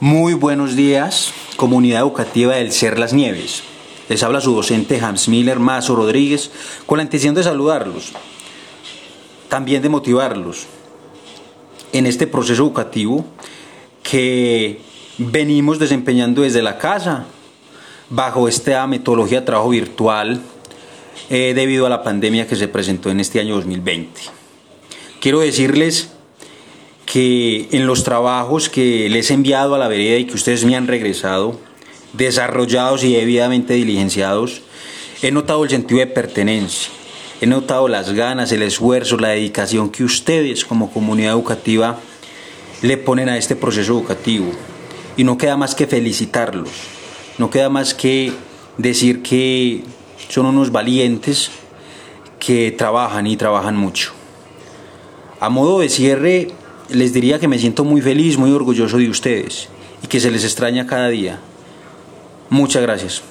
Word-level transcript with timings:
Muy 0.00 0.34
buenos 0.34 0.74
días, 0.74 1.32
comunidad 1.56 2.00
educativa 2.00 2.56
del 2.56 2.72
Ser 2.72 2.98
Las 2.98 3.12
Nieves. 3.12 3.62
Les 4.08 4.24
habla 4.24 4.40
su 4.40 4.52
docente 4.52 5.00
Hans 5.00 5.28
Miller 5.28 5.60
Mazo 5.60 5.94
Rodríguez 5.94 6.50
con 6.84 6.98
la 6.98 7.04
intención 7.04 7.32
de 7.36 7.44
saludarlos, 7.44 8.12
también 9.48 9.82
de 9.82 9.88
motivarlos 9.88 10.66
en 11.92 12.06
este 12.06 12.26
proceso 12.26 12.64
educativo 12.64 13.24
que 14.02 14.80
venimos 15.16 15.78
desempeñando 15.78 16.42
desde 16.42 16.60
la 16.60 16.76
casa 16.76 17.26
bajo 18.10 18.48
esta 18.48 18.84
metodología 18.88 19.40
de 19.40 19.46
trabajo 19.46 19.70
virtual 19.70 20.40
eh, 21.30 21.52
debido 21.54 21.86
a 21.86 21.88
la 21.88 22.02
pandemia 22.02 22.48
que 22.48 22.56
se 22.56 22.66
presentó 22.66 23.10
en 23.10 23.20
este 23.20 23.38
año 23.38 23.54
2020. 23.54 24.22
Quiero 25.20 25.38
decirles 25.38 26.13
que 27.14 27.68
en 27.70 27.86
los 27.86 28.02
trabajos 28.02 28.68
que 28.68 29.08
les 29.08 29.30
he 29.30 29.34
enviado 29.34 29.76
a 29.76 29.78
la 29.78 29.86
vereda 29.86 30.18
y 30.18 30.24
que 30.24 30.34
ustedes 30.34 30.64
me 30.64 30.74
han 30.74 30.88
regresado, 30.88 31.60
desarrollados 32.12 33.04
y 33.04 33.12
debidamente 33.12 33.74
diligenciados, 33.74 34.62
he 35.22 35.30
notado 35.30 35.62
el 35.62 35.70
sentido 35.70 36.00
de 36.00 36.08
pertenencia, 36.08 36.90
he 37.40 37.46
notado 37.46 37.86
las 37.86 38.12
ganas, 38.14 38.50
el 38.50 38.64
esfuerzo, 38.64 39.16
la 39.16 39.28
dedicación 39.28 39.90
que 39.90 40.02
ustedes 40.02 40.64
como 40.64 40.92
comunidad 40.92 41.34
educativa 41.34 42.00
le 42.82 42.96
ponen 42.96 43.28
a 43.28 43.38
este 43.38 43.54
proceso 43.54 43.92
educativo. 43.92 44.50
Y 45.16 45.22
no 45.22 45.38
queda 45.38 45.56
más 45.56 45.76
que 45.76 45.86
felicitarlos, 45.86 46.70
no 47.38 47.48
queda 47.48 47.68
más 47.68 47.94
que 47.94 48.32
decir 48.76 49.22
que 49.22 49.84
son 50.28 50.46
unos 50.46 50.72
valientes 50.72 51.52
que 52.40 52.72
trabajan 52.72 53.28
y 53.28 53.36
trabajan 53.36 53.76
mucho. 53.76 54.10
A 55.38 55.48
modo 55.48 55.78
de 55.78 55.88
cierre, 55.88 56.48
les 56.90 57.12
diría 57.12 57.38
que 57.38 57.48
me 57.48 57.58
siento 57.58 57.84
muy 57.84 58.00
feliz, 58.00 58.38
muy 58.38 58.50
orgulloso 58.50 58.98
de 58.98 59.08
ustedes 59.08 59.68
y 60.02 60.06
que 60.06 60.20
se 60.20 60.30
les 60.30 60.44
extraña 60.44 60.86
cada 60.86 61.08
día. 61.08 61.38
Muchas 62.50 62.82
gracias. 62.82 63.22